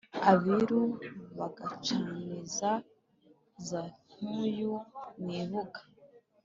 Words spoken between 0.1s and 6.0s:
abiru bagacaniza zankuyu mw ibúga